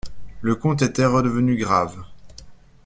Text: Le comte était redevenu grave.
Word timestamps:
Le 0.41 0.55
comte 0.55 0.81
était 0.81 1.05
redevenu 1.05 1.57
grave. 1.57 2.01